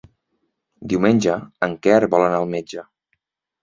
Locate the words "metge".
2.59-2.91